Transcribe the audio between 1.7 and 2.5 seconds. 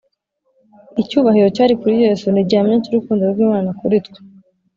kuri Yesu ni